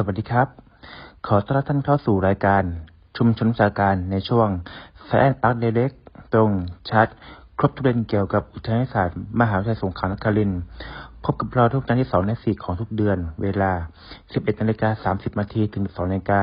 [0.00, 0.48] สวัสดีครับ
[1.26, 2.62] ขอต้อนรับท่านเข้าสู่รายการ
[3.16, 4.48] ชุมชนวิชาการในช่วง
[5.06, 5.90] แฟนปักเด็ก
[6.34, 6.50] ตรง
[6.90, 7.06] ชัด
[7.58, 10.60] ครบทุกเรื่องเกี่ยวกับอุทยานศาสตร์มหาวิทยาลัยสงขลานครินทร์
[11.24, 13.72] พบกับเราทุกวันที่2และ4ของทุกเดือน เวลา
[14.16, 16.42] 11นาฬิกา30นาทีถึง2นาฬิกา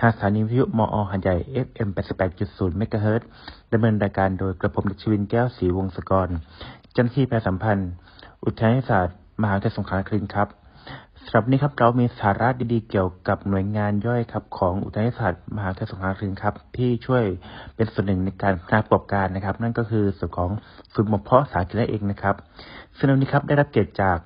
[0.00, 1.36] ทางสถานีวิทยุมอหันใหญ่
[1.66, 1.88] FM
[2.34, 3.28] 88.0เมกะเฮิรตซ์
[3.72, 6.28] ดำเนินรายการโดยกระผมดิชวินแก้วศรีวงศกร
[6.92, 7.90] เจ้าหน้าที่แพทยสัมพันธ์
[8.44, 10.48] อุทยานศาสตร์ มหาวิทยาลัยสงขลานครินทร์ครับ
[11.30, 17.24] สำหรับนี้ครับเรามีสาระดีๆเกี่ยวกับหน่วยงานย่อยครับของอุทยานศาสตร์มหาวิทยาลัยสงขลานครินทร์ครับที่ช่วย
[17.76, 20.50] เป็นส่วนหนึ่งในการพัฒนาประกอบการนะครับ นั่นก็คือส่วนของ
[20.92, 22.34] ศูนย์บ่มเพาะสาหกิจนั่นเองนะครับ
[22.96, 24.18] ซึ่งในวันนี้ครับได้รับเกียรติจาก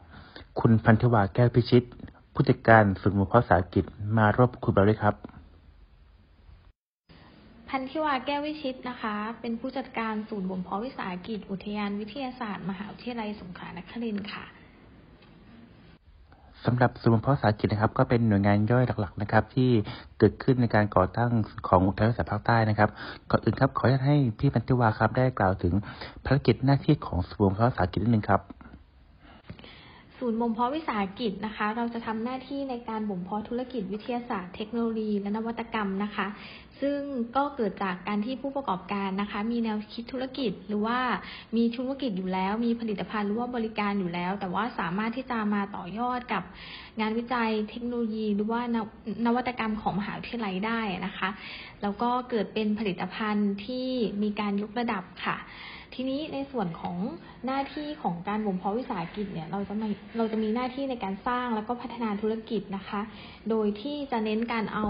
[0.60, 1.84] คุณพันธวาแก้วพิชิต
[2.34, 3.84] ผู้จัดการศูนย์บ่มเพาะสาหกิจ
[4.18, 5.14] มาร่วมคุยกับเราด้วยครับ
[7.68, 14.46] พันธิวาแก้ววิชิตนะคะ เป็นผู้จัดการศูนย์บ่มเพาะวิสาหกิจ อุทยานวิทยาศาสตร์ มหาวิทยาลัยสงขลานครินทร์ค่ะ
[16.64, 19.70] สำหรับศูนย์บ่มเพาะสาหกิจนะครับ ก็เป็นหน่วยงานย่อยหลักๆนะครับ ที่
[20.18, 21.30] เกิดขึ้นในการก่อตั้ง
[21.68, 22.90] ของอุทยานศาตร์ภาคใต้นะครับ
[23.30, 25.74] ก่อนอื่นครับขออนุญาตให้พี่พันธิวาครับได้กล่าวถึง
[26.24, 28.40] ภารกิจหน้าที่ของศูนย์บ่มเพาะสาหกิจนิดนึงครับ
[30.24, 36.26] ศูนย์บ่มเพาะวิสาหกิจนะคะ เราจะทำหน้าที่ในการบ่มเพาะธุรกิจวิทยาศาสตร์เทคโนโลยีและนวัตกรรมนะคะ
[36.80, 37.00] ซึ่ง
[37.36, 40.98] ก็เกิดจากการที่ผู้ประกอบการนะคะ มีแนวคิดธุรกิจหรือว่า
[41.56, 46.42] มีธุรกิจอยู่แล้ว มีผลิตภัณฑ์หรือว่าบริการอยู่แล้ว แต่ว่าสามารถที่จะมาต่อยอดกับ
[47.00, 48.84] งานวิจัยเทคโนโลยีหรือว่านว
[49.26, 51.28] นวัตกรรมของมหาวิทยาลัยได้นะคะ
[51.82, 53.88] แล้วก็เกิดเป็นผลิตภัณฑ์ที่
[54.22, 55.38] มีการยกระดับค่ะ
[55.94, 56.96] ทีนี้ในส่วนของ
[57.46, 63.00] หน้าที่ของการบ่มเพาะวิสาหกิจเนี่ยเราจะมีเราจะมีหน้าที่ในการสร้างแล้วก็พัฒนาธุรกิจนะคะ
[63.50, 64.86] โดยที่จะเน้นการเอา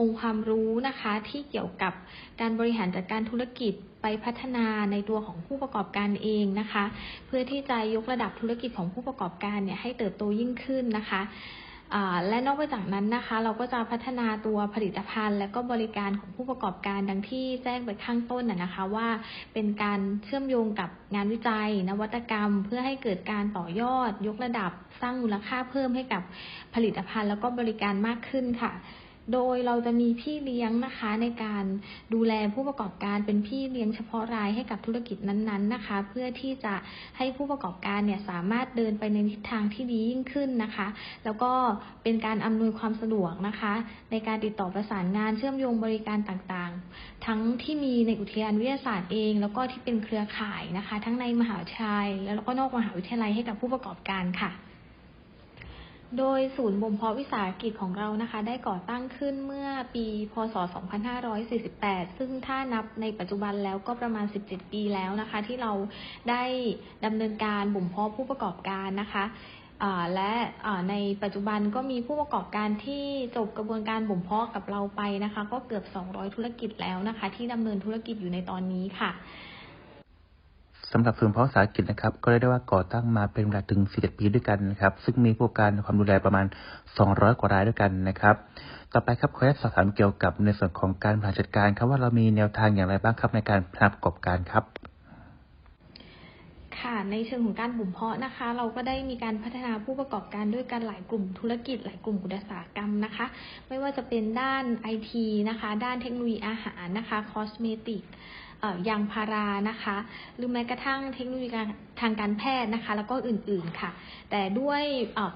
[0.00, 1.92] องค์ความรู้นะคะ ที่เกี่ยวกับ
[2.40, 6.84] การบริหารจัดการธุรกิจไปพัฒนาในตัวของผู้ประกอบการเองนะคะ
[7.26, 11.22] เพื่อที่จะยกระดับธุรกิจของผู้ประกอบการเนี่ยให้เติบโตยิ่งขึ้นนะคะ
[12.28, 19.08] และนอกไปจากนั้นนะคะ เราก็จะพัฒนาตัวผลิตภัณฑ์ และก็บริการของผู้ประกอบการดังที่แจ้งไปข้างต้นนะคะว่า
[19.54, 24.72] เป็นการเชื่อมโยงกับงานวิจัย นวัตกรรม เพื่อให้เกิดการต่อยอด ยกระดับ
[25.02, 26.22] สร้างมูลค่าเพิ่มให้กับ
[26.74, 28.72] ผลิตภัณฑ์ แล้วก็บริการมากขึ้นค่ะ
[29.32, 31.64] โดยเราจะมีพี่เลี้ยงนะคะในการ
[32.14, 36.74] ดูแลผู้ประกอบการเป็นพี่เลี้ยงเฉพาะรายให้กับธุรกิจนั้นๆนะคะ เพื่อที่จะ
[37.16, 40.86] ให้ผู้ประกอบการเนี่ยสามารถเดินไปในทิศทางที่ดียิ่งขึ้นนะคะ
[41.24, 41.52] แล้วก็
[42.02, 43.74] เป็นการอำนวยความสะดวกนะคะ
[44.10, 54.52] ในการติดต่อประสานงานเชื่อมโยงบริการต่างๆ ทั้งที่มีในอุทยานวิทยาศาสตร์เอง แล้วก็ที่เป็นเครือข่ายนะคะ ทั้งในมหาวิทยาลัยแล้วก็นอกมหาวิทยาลัยให้กับผู้ประกอบการค่ะ
[56.18, 60.56] โดยศูนย์บ่มเพาะวิสาหกิจของเรานะคะ ได้ก่อตั้งขึ้นเมื่อปีพศ
[61.36, 65.72] 2548 ซึ่งถ้านับในปัจจุบันแล้วก็ประมาณ 17 ปีแล้วนะคะ ที่เรา
[66.30, 66.42] ได้
[67.04, 69.24] ดำเนินการบ่มเพาะผู้ประกอบการนะคะ
[70.14, 70.32] และ
[70.90, 73.04] ในปัจจุบันก็มีผู้ประกอบการที่
[73.36, 79.10] จบกระบวนการบ่มเพาะกับเราไปนะคะ ก็เกือบ 200 ธุรกิจแล้วนะคะ ที่ดำเนินธุรกิจอยู่ในตอนนี้ค่ะ
[80.92, 86.46] สำหรับศูนย์เพาะสาหกิจนะครับ ก็เรียกได้ว่าก่อตั้งมาเป็นเวลาถึง 17 ปีด้วยกันนะครับ ซึ่งมีผู้การความดูแลประมาณ
[86.92, 88.36] 200 กว่ารายด้วยกันนะครับ
[88.92, 94.64] ต่อไปครับขออนุญาตสอบถามเกี่ยวกับในส่วนของการบริหารจัดการครับว่าเรามีแนวทางอย่างไรบ้างครับในการพนาประกอบการครับ
[96.78, 103.26] ค่ะในเชิงของการบุ่มเพาะนะคะ เราก็ได้มีการพัฒนาผู้ประกอบการด้วยกันหลายกลุ่มธุรกิจ หลายกลุ่มอุตสาหกรรมนะคะ
[103.68, 108.02] ไม่ว่าจะเป็นด้านไอทีนะคะ ด้านเทคโนโลยีอาหารนะคะคอสเมติก
[108.88, 109.96] ยางพารานะคะ
[110.36, 111.48] หรือแม้กระทั่งเทคโนโลยี
[112.00, 113.90] ทางการแพทย์นะคะ แล้วก็อื่นๆค่ะ
[114.30, 114.82] แต่ด้วย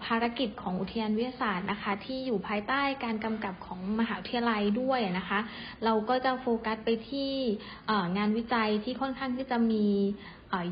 [0.04, 5.38] ภารกิจของอุทยานวิทยาศาสตร์นะคะ ที่อยู่ภายใต้การกำกับของมหาวิทยาลัยด้วยนะคะ
[5.84, 7.32] เราก็จะโฟกัสไปที่
[8.16, 9.86] งานวิจัยที่ค่อนข้างที่จะมี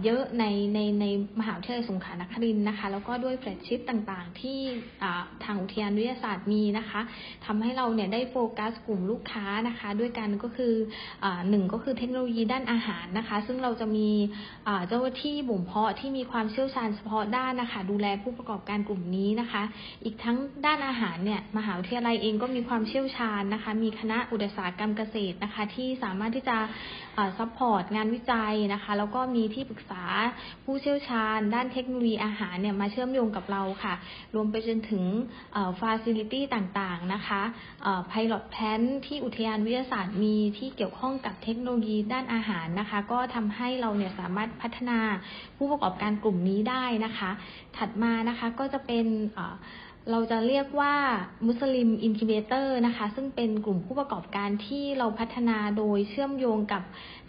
[0.05, 1.07] เยอะในในใน
[1.41, 4.59] มหาวิทยาลัยสงขลานครินทร์นะคะ แล้วก็ด้วย flagship ต่างๆ ที่
[5.45, 7.01] ทางอุทยานวิทยาศาสตร์มีนะคะ
[7.47, 10.75] ทำให้เราเนี่ยได้โฟกัสกลุ่มลูกค้านะคะ ด้วยกันก็คือ
[11.51, 14.09] หนึ่งก็คือเทคโนโลยีด้านอาหารนะคะ ซึ่งเราจะมี
[14.89, 19.63] เจ้าหน้าที่บ่มเพาะที่มีความเชี่ยวชาญเฉพาะด้านนะคะ ดูแลผู้ประกอบการกลุ่มนี้นะคะ
[20.05, 20.37] อีกทั้ง
[20.67, 26.57] ด้านอาหารเนี่ยมหาวิทยาลัยเองก็มีความเชี่ยวชาญนะคะ มีคณะอุตสาหกรรมเกษตรนะคะ ที่สามารถที่จะ
[27.39, 30.05] support งานวิจัยนะคะ แล้วก็มีที่ปรึกษา
[30.65, 33.95] ผู้เชี่ยวชาญ ด้านเทคโนโลยีอาหารเนี่ยมาเชื่อมโยงกับเราค่ะ
[34.35, 35.05] รวมไปจนถึง
[35.81, 37.43] facility ต่างๆนะคะ
[38.09, 44.99] pilot plant ที่อุทยานวิทยาศาสตร์มีที่เกี่ยวข้องกับเทคโนโลยีด้านอาหารนะคะ ก็ทำให้เราเนี่ยสามารถพัฒนา
[45.57, 47.31] ผู้ประกอบการกลุ่มนี้ได้นะคะ
[47.77, 49.07] ถัดมานะคะก็จะเป็น
[50.11, 50.95] เราจะเรียกว่า
[51.47, 56.83] Muslim Incubator นะคะ ซึ่งเป็นกลุ่มผู้ประกอบการที่เราพัฒนาโดยเชื่อมโยงกับ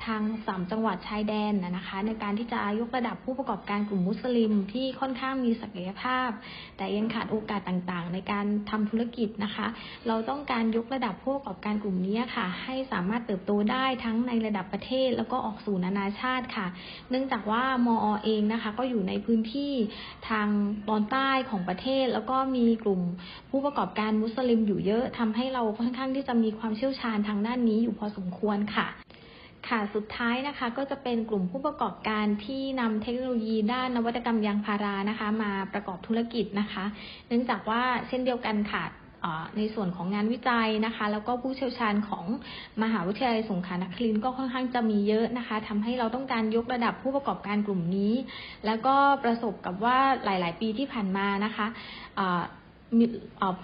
[0.06, 6.30] ทางสามจังหวัดชายแดนนะคะ ในการที่จะยกระดับผู้ประกอบการกลุ่มมุสลิมที่ค่อนข้างมีศักยภาพ
[6.77, 9.68] แต่ยังขาดโอกาสต่างๆ ในการทำธุรกิจนะคะ
[10.07, 16.68] เราต้องการยกระดับผู้ประกอบการกลุ่มนี้ค่ะ ให้สามารถเติบโตได้ทั้งในระดับประเทศ แล้วก็ออกสู่นานาชาติค่ะ
[17.10, 19.74] เนื่องจากว่ามอเองนะคะ ก็อยู่ในพื้นที่
[20.30, 20.48] ทาง
[20.89, 23.01] ตอนใต้ของประเทศแล้วก็มีีกลุ่ม
[23.50, 28.88] ผู้ประกอบการมุสลิมอยู่เยอะทำให้เราค่อนข้างที่จะมีความเชี่ยวชาญทางด้านนี้อยู่พอสมควรค่ะ
[29.67, 36.85] ค่ะ สุดท้ายนะคะก็จะเป็นกลุ่มผู้ประกอบการที่นำเทคโนโลยีด้านนวัตกรรมยางพารานะคะ มาประกอบธุรกิจนะคะ
[37.27, 38.83] เนื่องจากว่าเช่นเดียวกันค่ะ
[39.57, 42.25] ในส่วนของงานวิจัยนะคะ แล้วก็ผู้เชี่ยวชาญของ
[42.83, 48.13] มหาวิทยาลัยสงขลานครินทร์ก็ค่อนข้างจะมีเยอะนะคะทำให้เราต้องการยกระดับผู้ประกอบการกลุ่มนี้
[48.66, 51.68] แล้วก็ประสบกับว่าหลาย ๆ ปีที่ผ่านมานะคะ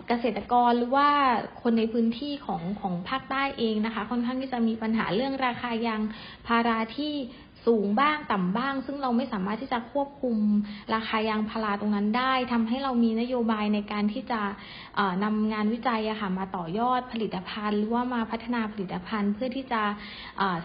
[0.07, 1.07] เกษตรกรหรือว่า
[1.61, 6.01] คนในพื้นที่ของของภาคใต้เองนะคะ ค่อนข้างที่จะมีปัญหาเรื่องราคายาง
[6.47, 7.13] พาราที่
[7.67, 10.37] สูงบ้างต่ำบ้าง ซึ่งเราไม่สามารถที่จะควบคุม
[10.93, 14.41] ราคายางพาราตรงนั้นได้ทำให้เรามีนโยบายในการที่จะ
[15.23, 19.81] นำงานวิจัยค่ะมาต่อยอดผลิตภัณฑ์ หรือว่ามาพัฒนาผลิตภัณฑ์ เพื่อที่จะ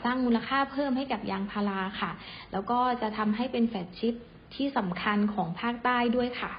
[0.04, 2.10] สร้างมูลค่าเพิ่มให้กับยางพาราค่ะ
[2.52, 4.14] แล้วก็จะทำให้เป็นแฟลชิพ
[4.54, 6.52] ที่สำคัญของภาคใต้ด้วยค่ะ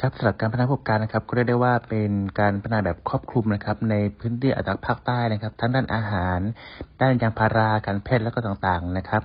[0.00, 2.10] ครับสำหรับการพัฒนาประกอบการนะครับก็เรียกได้ว่าเป็น
[2.40, 6.40] การพัฒนาแบบครอบคลุมนะครับ ในพื้นที่อัตภาคใต้นะครับ ทั้งด้านอาหาร
[7.00, 9.22] ด้านยางพาราการแพทย์แล้วก็ต่างๆนะครับ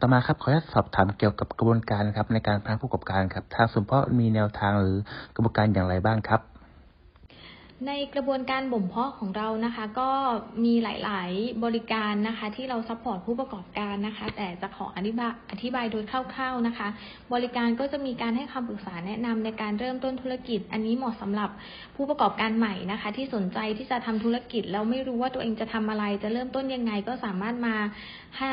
[0.00, 4.96] ต่อมาครับขออนุญาตสอบถามเกี่ยวกับกระบวนการนะครับในการพัฒนาผู้ประกอบการครับทางศูนย์บ่มเพาะมีแนวทางหรือ
[5.34, 6.40] กระบวนการอย่างไรบ้างครับ
[7.88, 10.10] ในกระบวนการบ่มเพาะของเรานะคะ ก็
[10.64, 16.88] มีหลาย ๆ บริการนะคะ ที่เรา support ผู้ประกอบการนะคะ แต่จะขออธิบายอธิบายโดยคร่าว ๆนะคะ
[17.32, 21.50] บริการก็จะมีการให้คำปรึกษาแนะนำในการเริ่มต้นธุรกิจ อันนี้เหมาะสำหรับ
[21.96, 27.74] ผู้ประกอบการใหม่นะคะ ที่สนใจที่จะทำธุรกิจแล้วไม่รู้ว่าตัวเองจะทำอะไร จะเริ่มต้นยังไงก็สามารถมา
[28.36, 28.48] ให้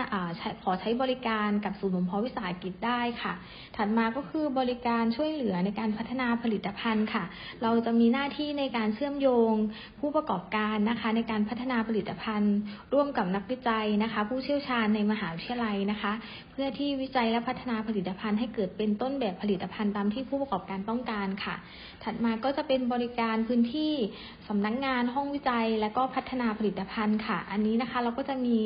[0.64, 3.34] ขอใช้บริการกับศูนย์บ่มเพาะวิสาหกิจได้ค่ะ
[3.76, 7.24] ถัดมาก็คือบริการช่วยเหลือในการพัฒนาผลิตภัณฑ์ค่ะ
[7.64, 9.54] เราจะมีหน้าที่ในการเชื่อมโยง
[10.00, 12.56] ผู้ประกอบการนะคะ ในการพัฒนาผลิตภัณฑ์
[12.94, 16.12] ร่วมกับนักวิจัยนะคะ ผู้เชี่ยวชาญในมหาวิทยาลัยนะคะ
[16.52, 21.56] เพื่อที่วิจัยและพัฒนาผลิตภัณฑ์ให้เกิดเป็นต้นแบบผลิตภัณฑ์ตามที่ผู้ประกอบการต้องการค่ะ
[22.04, 23.94] ถัดมาก็จะเป็นบริการพื้นที่
[24.48, 28.58] สำนักงงานห้องวิจัย และก็พัฒนาผลิตภัณฑ์ค่ะ อันนี้นะคะเราก็จะมี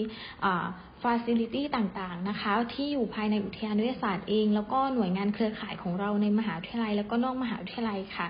[1.03, 8.27] ฟาซิลิตี้ต่างๆนะคะ ที่อยู่ภายในอุทยานวิทยาศาสตร์เอง แล้วก็หน่วยงานเครือข่ายของเราในมหาวิทยาลัย แล้วก็นอกมหาวิทยาลัยค่ะ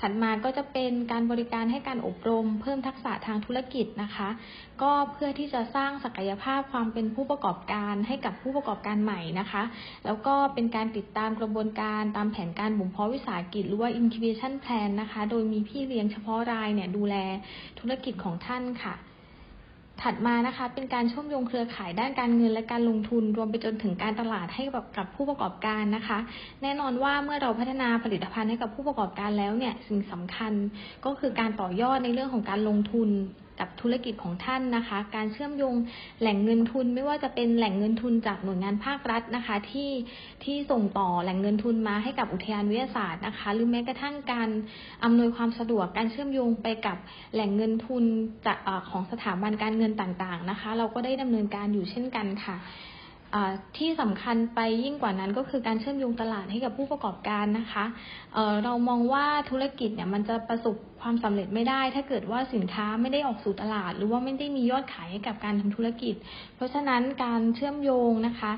[0.00, 4.28] ถัดมาก็จะเป็นการบริการให้การอบรม เพิ่มทักษะทางธุรกิจนะคะ
[4.82, 9.62] ก็เพื่อที่จะสร้างศักยภาพความเป็นผู้ประกอบการให้กับผู้ประกอบการใหม่นะคะ
[10.06, 17.16] แล้วก็เป็นการติดตามกระบวนการตามแผนการบ่มเพาะวิสาหกิจหรือว่า incubation plan นะคะ โดยมีพี่เลี้ยงเฉพาะรายเนี่ยดูแล
[17.78, 18.94] ธุรกิจของท่านค่ะ
[20.02, 26.18] ถัดมานะคะ เป็นการเชื่อมโยงเครือข่ายด้านการเงินและการลงทุน รวมไปจนถึงการตลาดให้กับกับผู้ประกอบการนะคะ
[26.62, 30.52] แน่นอนว่าเมื่อเราพัฒนาผลิตภัณฑ์ให้กับผู้ประกอบการแล้วเนี่ยสิ่งสำคัญ
[31.04, 33.08] ก็คือการต่อยอดในเรื่องของการลงทุน
[33.60, 35.74] กับธุรกิจของท่านนะคะ การเชื่อมโยง
[36.20, 39.90] แหล่งเงินทุนไม่ว่าจะเป็นแหล่งเงินทุนจากหน่วยงานภาครัฐนะคะ ที่
[40.44, 44.48] ที่ส่งต่อแหล่งเงินทุนมาให้กับอุทยานวิทยาศาสตร์นะคะ หรือแม้กระทั่งการ
[45.04, 46.96] อำนวยความสะดวกการเชื่อมโยงไปกับ
[47.34, 48.04] แหล่งเงินทุน
[48.46, 48.58] จาก
[48.90, 52.56] ของสถาบันการเงินต่างๆนะคะ เราก็ได้ดำเนินการอยู่เช่นกันค่ะ
[53.78, 57.84] ที่สำคัญไปยิ่งกว่านั้นก็คือการเชื่อมโยงตลาดให้กับผู้ประกอบการนะคะ
[58.34, 66.14] เเรามองว่าธุรกิจเนี่ยมันจะประสบความสำเร็จไม่ได้ ถ้าเกิดว่าสินค้าไม่ได้ออกสู่ตลาด หรือว่าไม่ได้มียอดขายให้กับการทำธุรกิจ
[66.56, 68.52] เพราะฉะนั้นการเชื่อมโยงนะคะ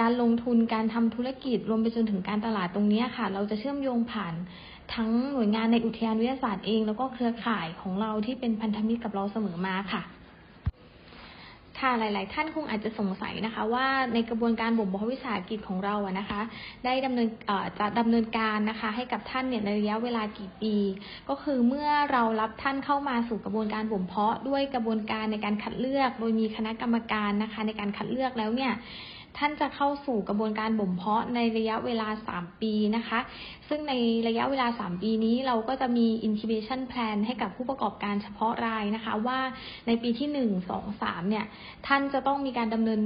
[0.00, 4.34] การลงทุนการทำธุรกิจรวมไปจนถึงการตลาดตรงนี้ค่ะ เราจะเชื่อมโยงผ่าน
[4.94, 10.02] ทั้งหน่วยงานในอุทยานวิทยาศาสตร์เอง แล้วก็เครือข่ายของเราที่เป็นพันธมิตรกับเราเสมอมาค่ะ
[11.78, 16.40] ค่ะหลาย ๆ ท่านคงอาจจะสงสัยนะคะ ว่าในกระบวนการบ่มเพาะวิสาหกิจของเราอะนะคะ
[16.84, 17.28] ได้ดำเนิน
[17.78, 20.74] จะดำเนินการนะคะ ให้กับท่านเนี่ยในระยะเวลากี่ปี
[21.28, 28.72] ก็คือเมื่อเรารับท่านเข้ามาสู่กระบวนการบ่มเพาะด้วยกระบวนการในการคัดเลือก โดยมีคณะกรรมการนะคะ ในการคัดเลือกแล้วเนี่ย
[29.38, 33.20] ท่านจะเข้าสู่กระบวนการบ่มเพาะในระยะเวลา 3 ปีนะคะ
[33.68, 33.92] ซึ่งใน
[34.28, 39.38] ระยะเวลา 3 ปีนี้เราก็จะมี incubation plan ให้กับผู้ประกอบการเฉพาะรายนะคะ ว่า
[39.86, 41.44] ในปีที่ 1 2 3 เนี่ย
[41.86, 43.02] ท่านจะต้องมีการดำเนิน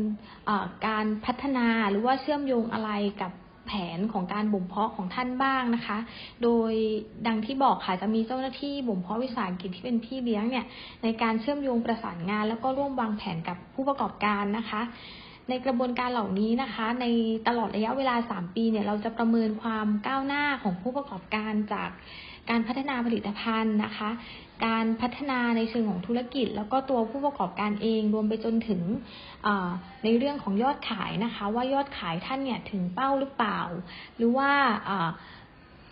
[0.86, 2.90] การพัฒนาหรือว่าเชื่อมโยงอะไร
[3.22, 3.32] กับ
[3.66, 5.98] แผนของการบ่มเพาะของท่านบ้างนะคะ
[6.42, 6.72] โดย
[7.26, 10.66] ดังที่บอกค่ะจะมีเจ้าหน้าที่บ่มเพาะวิสาหกิจที่เป็นพี่เลี้ยงเนี่ย
[11.02, 14.82] ในการเชื่อมโยงประสานงาน แล้วก็ร่วมวางแผนกับผู้ประกอบการนะคะ
[15.48, 17.06] ในกระบวนการเหล่านี้นะคะ ใน
[17.48, 21.90] ตลอดระยะเวลา 3 ปีเนี่ยเราจะประเมินความก้าวหน้าของผู้ประกอบการจาก
[22.50, 24.10] การพัฒนาผลิตภัณฑ์นะคะ
[24.66, 28.82] การพัฒนาในเชิงของธุรกิจ แล้วก็ตัวผู้ประกอบการเองรวมไปจนถึง
[30.04, 33.60] ในเรื่องของยอดขายนะคะ ว่ายอดขายท่านเนี่ยถึงเป้าหรือเปล่า
[34.16, 34.50] หรือว่า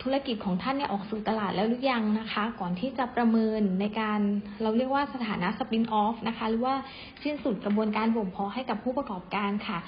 [0.01, 4.19] ธุรกิจของท่านเนี่ยออกสู่ตลาดแล้วหรือยังนะคะ ก่อนที่จะประเมินในการ
[4.61, 6.75] เราเรียกว่าสถานะสปินออฟนะคะ หรือว่า
[7.23, 9.79] สิ้นสุดกระบวนการบ่มเพาะให้กับผู้ประกอบการค่ะ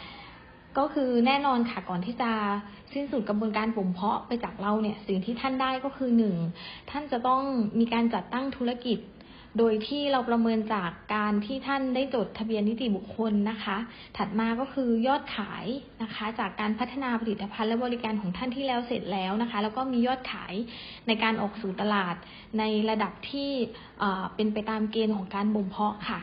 [0.77, 2.31] ก็คือแน่นอนค่ะก่อนที่จะ
[2.93, 6.35] สิ้นสุดกระบวนการบ่มเพาะไปจากเราเนี่ยสิ่งที่ท่านได้ก็คือหนึ่ง
[6.91, 7.41] ท่านจะต้อง
[7.79, 8.97] มีการจัดตั้งธุรกิจ
[9.57, 13.77] โดยที่เราประเมินจากการที่ท่านได้จดทะเบียนนิติบุคคลนะคะ
[14.17, 15.65] ถัดมาก็คือยอดขาย
[16.03, 20.53] นะคะ จากการพัฒนาผลิตภัณฑ์และบริการของท่านที่แล้วเสร็จแล้วนะคะ แล้วก็มียอดขาย
[21.07, 22.15] ในการออกสู่ตลาด
[22.59, 23.51] ในระดับที่
[24.35, 26.19] เป็นไปตามเกณฑ์ของการบ่มเพาะค่ะ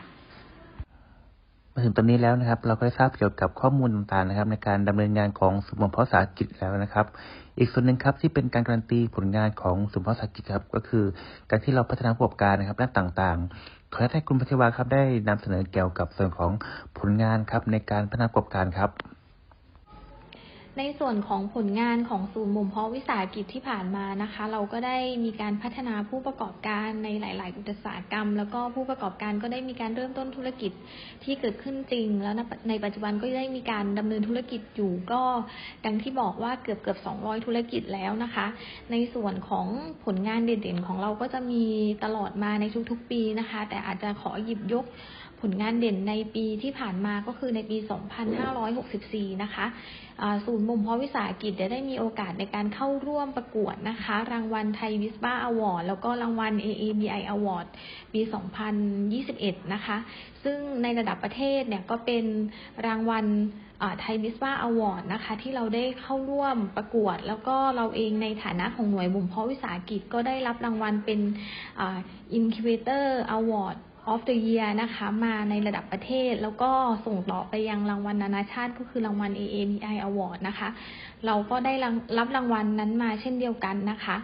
[1.79, 7.05] มาถึงตอนนี้แล้วนะครับ เราก็ได้ทราบเกี่ยวกับข้อมูลต่างๆนะครับ ในการดำเนินงานของสมรภาสากิจแล้วนะครับ
[7.57, 11.05] อีกส่วนหนึ่งครับที่เป็นการการันตีผลงานของสมรภาสากิจครับก็คือ
[11.49, 16.51] การที่เราพัฒนาประกอบการนะครับด้านต่างๆขอให้คุณพัทวาครับได้นำเสนอเกี่ยวกับส่วนของ
[16.97, 18.89] ผลงานครับในการพัฒนาประกอบการครับ
[20.79, 30.71] ในส่วนของผลงานของศูนย์บ่มเพาะวิสาหกิจที่ผ่านมานะคะ เราก็ได้มีการพัฒนาผู้ประกอบการในหลาย ๆ อุตสาหกรรม แล้วก็ผู้ประกอบการก็ได้มีการเริ่มต้นธุรกิจ
[31.23, 32.35] ที่เกิดขึ้นจริง แล้ว
[32.69, 35.21] ในปัจจุบันก็ได้มีการดำเนินธุรกิจอยู่ก็
[35.85, 38.45] ดังที่บอกว่าเกือบเกือบ200 ธุรกิจแล้วนะคะ
[38.91, 39.67] ในส่วนของ
[40.05, 41.63] ผลงานเด่น ๆ ของเราก็จะมี
[42.03, 44.85] ตลอดมาในทุก ๆ ปีนะคะ แต่อาจจะขอหยิบยก
[45.41, 47.77] ผลงานเด่นในปีที่ผ่านมาก็คือในปี
[48.59, 49.65] 2564 นะคะ
[50.45, 57.67] ศูนย์บ่มเพาะวิสาหกิจได้มีโอกาสในการเข้าร่วมประกวดนะคะ รางวัลไทยวิสบ้าอวอร์ดแล้วก็รางวัล AABI Award
[58.13, 58.21] ปี
[58.97, 59.97] 2021 นะคะ
[60.43, 62.25] ซึ่งในระดับประเทศเนี่ยก็เป็น
[62.85, 63.25] รางวัล
[63.99, 71.19] ไทยวิสบ้าอวอร์ดนะคะ ที่เราได้เข้าร่วมประกวด แล้วก็เราเองในฐานะของหน่วยบ่มเพาะวิสาหกิจก็ได้รับรางวัลเป็น
[72.37, 73.05] Incubator
[73.37, 73.77] Award
[74.13, 76.71] of the Year นะคะมาในระดับประเทศ แล้วก็
[77.05, 80.69] ส่งต่อไปยังรางวัลนานาชาติก็คือรางวัล AABI Award นะคะ
[81.25, 81.73] เราก็ได้
[82.17, 84.15] รับรางวัลนั้นมาเช่นเดียวกันนะคะ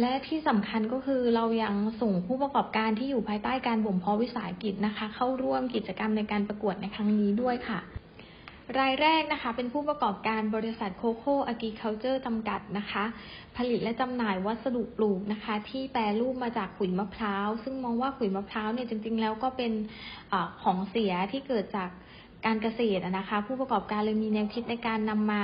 [0.00, 7.80] และที่สำคัญก็คือเรายังส่งผู้ประกอบการที่อยู่ภายใต้การบ่มเพาะวิสาหกิจนะคะ เข้าร่วมกิจกรรมในการประกวดในครั้งนี้ด้วยค่ะ
[8.80, 13.04] รายแรกนะคะ เป็นผู้ประกอบการบริษัทโคโค่อากิเคาเจอร์จำกัดนะคะ
[13.56, 19.72] ผลิตและจำหน่ายวัสดุปลูกนะคะ ที่แปรรูปมาจากขุยมะพร้าว ซึ่งมองว่าขุยมะพร้าวเนี่ยจริง ๆ แล้วก็เป็น
[20.32, 21.90] อของเสียที่เกิดจาก
[22.46, 25.42] การเกษตรนะคะ ผู้ประกอบการเลยมีแนวคิดในการนำมา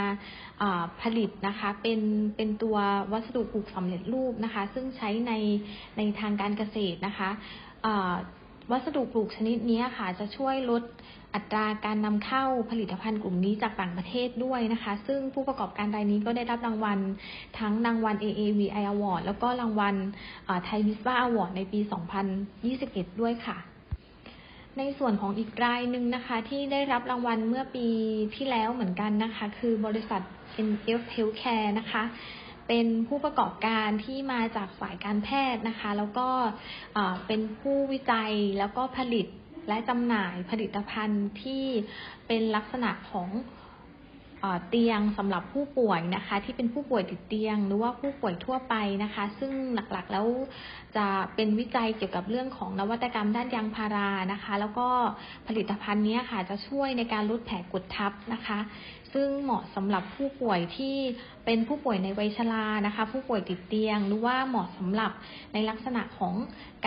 [1.02, 2.00] ผลิตนะคะ เป็น
[2.36, 2.76] เป็นตัว
[3.12, 5.32] วัสดุปลูกสำเร็จรูปนะคะ ซึ่งใช้ใน
[5.96, 7.30] ในทางการเกษตรนะคะ
[8.72, 10.82] วัสดุปลูกชนิดนี้ค่ะจะช่วยลด
[11.34, 16.98] อัตราการนำเข้าผลิตภัณฑ์กลุ่มนี้จากต่างประเทศด้วยนะคะ ซึ่งผู้ประกอบการรายนี้ก็ได้รับรางวัล
[17.58, 19.94] ทั้งรางวัล AAVI Award แล้วก็รางวัล
[20.64, 21.80] ไทยวิสบ้าอวอร์ดในปี
[22.50, 23.56] 2021 ด้วยค่ะ
[24.78, 27.86] ในส่วนของอีกรายหนึ่งนะคะ ที่ได้รับรางวัลเมื่อปี
[28.36, 30.22] ที่แล้วเหมือนกันนะคะ คือบริษัท
[30.68, 32.02] NF Healthcare นะคะ
[32.68, 36.28] เป็นผู้ประกอบการที่มาจากฝ่ายการแพทย์นะคะ แล้วก็
[37.26, 39.26] เป็นผู้วิจัยแล้วก็ผลิต
[39.68, 41.64] และจำหน่ายผลิตภัณฑ์ที่
[42.26, 43.28] เป็นลักษณะของ
[44.68, 50.26] เตียงสำหรับผู้ป่วยนะคะ ที่เป็นผู้ป่วยติดเตียง หรือว่าผู้ป่วยทั่วไปนะคะ ซึ่งหลักๆแล้ว
[50.96, 54.88] จะเป็นวิจัยเกี่ยวกับเรื่องของนวัตกรรมด้านยางพารานะคะ แล้วก็
[55.48, 58.58] ผลิตภัณฑ์นี้ค่ะจะช่วยในการลดแผลกดทับนะคะ
[59.12, 60.96] ซึ่งเหมาะสำหรับผู้ป่วยที่
[61.44, 65.12] เป็นผู้ป่วยในวัยชรานะคะ ผู้ป่วยติดเตียง หรือว่าเหมาะสำหรับ
[65.52, 66.34] ในลักษณะของ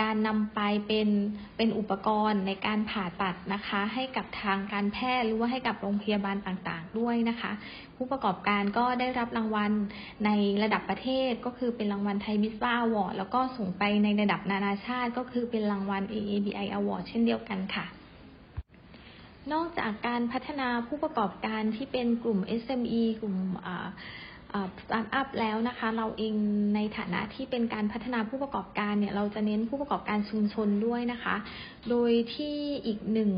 [0.00, 1.08] การนำไปเป็น
[1.56, 7.52] เป็นอุปกรณ์ในการผ่าตัดนะคะ ให้กับทางการแพทย์หรือว่าให้กับโรงพยาบาลต่างๆ ด้วยนะคะ
[7.96, 9.72] ผู้ประกอบการก็ได้รับรางวัล
[10.24, 10.30] ใน
[10.62, 17.86] ระดับประเทศก็คือเป็นรางวัลไทยมิสบ้าอวอร์ดแล้วก็ส่งไปในระดับนานาชาติ ก็คือเป็นรางวัล AABI Award เช่นเดียวกันค่ะ
[19.52, 23.36] นอกจากการพัฒนาผู้ประกอบการที่เป็นกลุ่ม SME กลุ่ม
[24.82, 26.34] สตาร์ทอัพแล้วนะคะ เราเอง
[26.74, 31.36] ในฐานะที่เป็นการพัฒนาผู้ประกอบการเนี่ย เราจะเน้นผู้ประกอบการชุมชนด้วยนะคะ
[31.90, 32.56] โดยที่
[32.86, 33.30] อีกหนึ่ง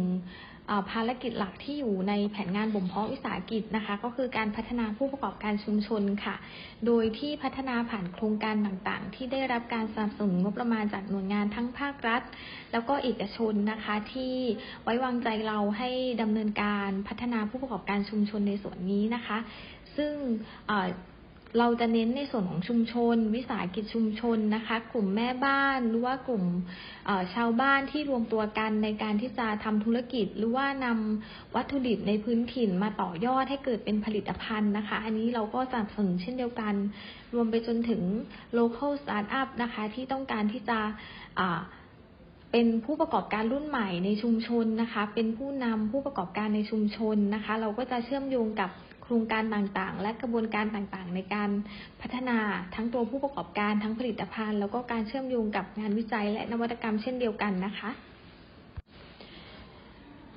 [0.90, 6.36] ภารกิจหลักที่อยู่ในแผนงานบ่มเพาะวิสาหกิจนะคะ ก็คือการพัฒนาผู้ประกอบการชุมชนค่ะ
[6.86, 12.22] โดยที่พัฒนาผ่านโครงการต่างๆ ที่ได้รับการสนับสนุนงบประมาณจากหน่วยงานทั้งภาครัฐ
[12.72, 14.34] แล้วก็เอกชนนะคะที่
[14.82, 15.90] ไว้วางใจเราให้
[16.22, 19.38] ดำเนินการพัฒนาผู้ประกอบการชุมชนในส่วนนี้นะคะ
[19.96, 20.14] ซึ่ง
[21.58, 26.44] เราจะเน้นในส่วนของชุมชน วิสาหกิจชุมชนนะคะ กลุ่มแม่บ้านหรือว่ากลุ่ม
[27.34, 36.74] ชาวบ้านที่รวมตัวกันในการที่จะทำธุรกิจ หรือว่านำวัตถุดิบในพื้นถิ่นมาต่อยอดให้เกิดเป็นผลิตภัณฑ์นะคะ อันนี้เราก็สนับสนุนเช่นเดียวกัน
[37.34, 38.02] รวมไปจนถึง
[38.58, 40.78] local startup นะคะ ที่ต้องการที่จะ
[42.52, 48.70] เป็นผู้ประกอบการรุ่นใหม่ในชุมชนนะคะ เป็นผู้นำผู้ประกอบการในชุมชนนะคะ เราก็จะเชื่อมโยงกับ
[49.04, 51.50] โครงการต่างๆ และกระบวนการต่างๆ ในการ
[52.00, 52.38] พัฒนา
[52.74, 57.90] ทั้งตัวผู้ประกอบการทั้งผลิตภัณฑ์ แล้วก็การเชื่อมโยงกับงานวิจัยและนวัตกรรมเช่นเดียวกันนะคะ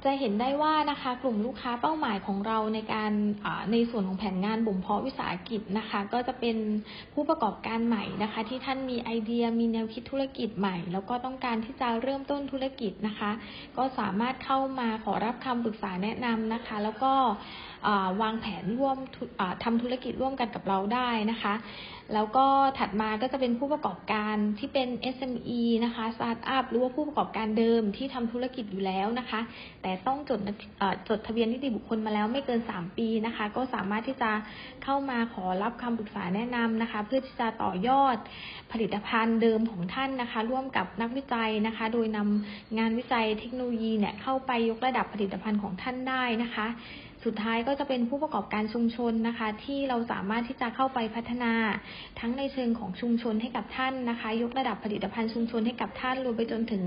[0.08, 3.12] จะเห็นได้ว่านะคะ กลุ่มลูกค้าเป้าหมายของเราในการ
[3.72, 6.58] ในส่วนของแผนงานบ่มเพาะวิสาหกิจนะคะ ก็จะเป็น
[7.14, 13.32] ผู้ประกอบการใหม่นะคะ ที่ท่านมีไอเดียมีแนวคิดธุรกิจใหม่ แล้วก็ต้องการที่จะเริ่มต้นธุรกิจนะคะ
[13.78, 17.14] ก็สามารถเข้ามาขอรับคำปรึกษาแนะนำนะคะ แล้วก็
[18.22, 18.98] วางแผนร่วม
[19.64, 21.54] ทำธุรกิจร่วมกันกับเราได้นะคะ
[22.14, 22.46] แล้วก็
[22.80, 29.40] ถัดมาก็จะเป็นผู้ประกอบการที่เป็น SME นะคะสตาร์ทอัพหรือว่าผู้ประกอบการเดิมที่ทำธุรกิจอยู่แล้วนะคะ
[29.82, 30.40] แต่ต้องจด
[31.10, 34.32] จดทะเบียนนิติบุคคลมาแล้วไม่เกิน 3 ปีนะคะ ก็สามารถที่จะ
[34.84, 38.18] เข้ามาขอรับคำปรึกษาแนะนำนะคะ เพื่อที่จะต่อยอด
[38.72, 46.68] ผลิตภัณฑ์เดิมของท่านนะคะ ร่วมกับนักวิจัยนะคะ โดยนำงานวิจัยเทคโนโลยีเนี่ยเข้าไปยกระดับผลิตภัณฑ์ของท่านได้นะคะ
[47.27, 51.53] สุดท้ายก็จะเป็นผู้ประกอบการชุมชนนะคะ ที่เราสามารถที่จะเข้าไปพัฒนา
[52.19, 56.84] ทั้งในเชิงของชุมชนให้กับท่านนะคะ ยกระดับผลิตภัณฑ์ชุมชนให้กับท่านรวมไปจนถึง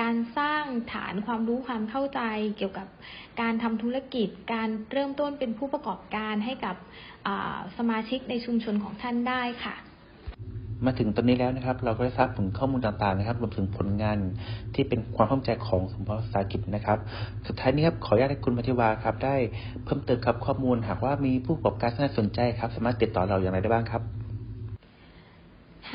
[0.00, 2.20] การสร้างฐานความรู้ความเข้าใจ
[2.56, 2.88] เกี่ยวกับ
[3.40, 6.76] การทำธุรกิจ การเริ่มต้นเป็นผู้ประกอบการให้กับ
[7.78, 9.76] สมาชิกในชุมชนของท่านได้ค่ะ
[10.84, 14.18] มาถึงตอนนี้แล้วนะครับ เราก็ได้ทราบถึงข้อมูลต่างๆนะครับ รวมถึงผลงาน
[14.74, 16.98] ที่เป็นความเข้าใจของสมภาษากิจนะครับ
[17.46, 19.36] สุดท้ายนี้ครับขออนุญาตให้คุณพัทิวาครับ ได้
[19.84, 24.02] เพิ่มเติมครับข้อมูลหากว่ามีผู้ประกอบการที่น่าสนใจครับ สามารถติดต่อเราอย่างไรได้บ้างครับ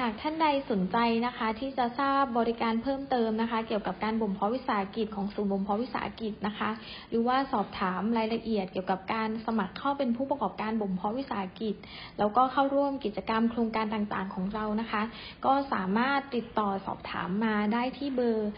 [0.02, 6.70] หากท่านใดสนใจนะคะ ที่จะทราบบริการเพิ่มเติมนะคะ เกี่ยวกับการบ่มเพาะวิสาหกิจของศูนย์บ่มเพาะวิสาหกิจนะคะ
[7.10, 11.76] หรือว่าสอบถามรายละเอียดเกี่ยวกับการสมัครเข้าเป็นผู้ประกอบการบ่มเพาะวิสาหกิจ
[12.20, 15.02] แล้วก็เข้าร่วมกิจกรรมโครงการต่างๆของเรานะคะ
[15.46, 18.52] ก็สามารถติดต่อสอบถามมาได้ที่เบอร์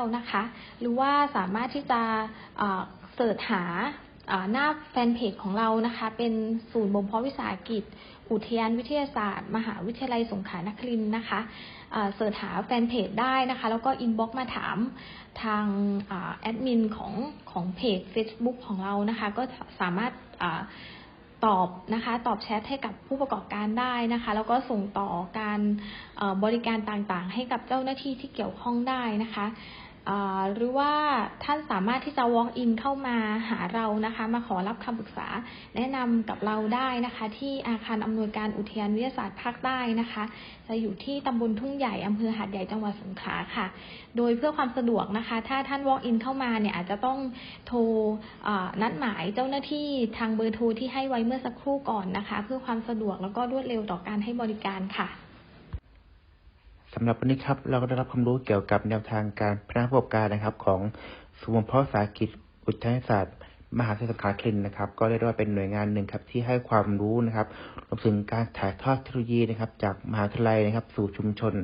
[0.00, 0.42] 074-859-518-9 นะคะ
[0.80, 2.02] หรือว่าสามารถที่จะ
[3.14, 3.64] search หา
[4.52, 6.32] หน้าแฟนเพจของเรานะคะ เป็น
[6.72, 7.84] ศูนย์บ่มเพาะวิสาหกิจ
[8.30, 11.40] อุทยานวิทยาศาสตร์ มหาวิทยาลัยสงขลานครินทร์นะคะ
[12.14, 14.76] search หาแฟนเพจได้นะคะ แล้วก็ inbox มาถาม
[15.42, 15.64] ทาง
[16.40, 17.12] แอดมินของ
[17.50, 19.42] ของ page Facebook ของเรานะคะ ก็
[19.80, 20.12] สามารถ
[21.44, 25.08] ตอบนะคะตอบแชทให้กับผู้ประกอบการได้นะคะ แล้วก็ส่งต่อ
[25.40, 25.60] การ
[26.44, 29.46] บริการต่างๆ ให้กับเจ้าหน้าที่ที่เกี่ยวข้องได้นะคะ
[30.54, 30.92] หรือว่า
[31.44, 33.16] ท่านสามารถที่จะ walk in เข้ามา
[33.48, 35.28] หาเรานะคะ มาขอรับคำปรึกษา
[35.76, 40.24] แนะนำกับเราได้นะคะ ที่อาคารอำนวยการอุทยานวิทยาศาสตร์ภาคใต้นะคะ
[40.68, 43.66] จะอยู่ที่ตำบลทุ่งใหญ่อำเภอหาดใหญ่จังหวัดสงขลาค่ะ
[44.16, 47.18] โดยเพื่อความสะดวกนะคะ ถ้าท่าน walk in เข้ามาเนี่ยอาจจะต้อง
[47.66, 47.78] โทร
[48.82, 55.08] นัดหมายเจ้าหน้าที่ทางเบอร์โทรที่ให้ไว้เมื่อสักครู่ก่อนนะคะ เพื่อความสะดวกแล้วก็รวดเร็วต่อการให้บริการค่ะ
[56.94, 60.80] สำหรับวันนี้ครับเราก็ได้รับความรู้เกี่ยวกับแนวทางการพัฒนาระบบการนะครับ ของ
[61.40, 62.28] สมุนเพาะสาหกิจ
[62.66, 63.36] อุทยศาสตร์
[63.78, 67.46] มหาวิทยาลัยคลินนะครับ ก็เรียกว่าเป็นหน่วยงานหนึ่งครับที่ให้ความรู้นะครับ
[67.88, 71.54] รวมถึงการถ่ายทอดเทคโนโลยีนะครับ จากมหาวิทยาลัยนะครับ สู่ชุมชน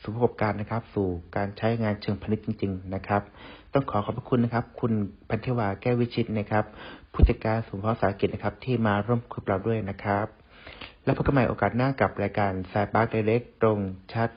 [0.00, 3.22] สู่ผู้ประกอบการนะครับ สู่การใช้งานเชิงพาณิชย์จริง ๆ นะครับ
[3.72, 4.92] ต้องขอขอบพระคุณนะครับ คุณ
[5.28, 6.64] พันธิวาแก้ววิชิตนะครับ
[7.12, 10.26] ผู้จัดการสมุนเพาะสาหกิจนะครับ ที่มาร่วมคุยกับเราด้วยนะครับ
[11.04, 13.78] แล้วพบกันใหม่โอกาสหน้ากับรายการสายปาร์คเล็กตรง
[14.12, 14.28] ชัด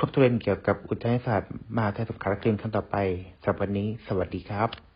[0.00, 2.96] ครบทุเรียนเกี่ยวกับอุทยศาสตร์มหาวิทยสงขลานคลินคร์ขั้นต่อไป
[3.40, 4.87] สำหรับวันนี้ สวัสดีครับ